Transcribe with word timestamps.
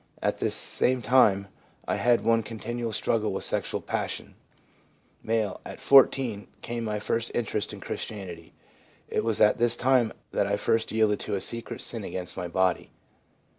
At 0.19 0.39
this 0.39 0.55
same 0.55 1.03
time 1.03 1.47
I 1.87 1.97
had 1.97 2.23
one 2.23 2.41
continual 2.41 2.91
struggle 2.91 3.31
with 3.33 3.43
sexual 3.43 3.81
passion.' 3.81 4.33
M.' 5.23 5.53
At 5.63 5.79
14 5.79 6.47
came 6.63 6.83
my 6.83 6.97
first 6.97 7.29
interest 7.35 7.71
in 7.71 7.79
Christianity; 7.81 8.55
it 9.07 9.23
was 9.23 9.39
at 9.41 9.59
this 9.59 9.75
time 9.75 10.11
that 10.31 10.47
I 10.47 10.55
first 10.55 10.91
yielded 10.91 11.19
to 11.19 11.35
a 11.35 11.39
secret 11.39 11.81
sin 11.81 12.03
against 12.03 12.35
my 12.35 12.47
body/ 12.47 12.85
M. 12.85 12.89